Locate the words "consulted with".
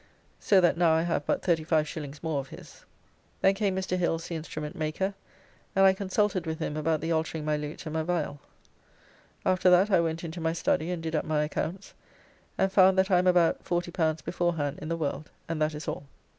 5.93-6.57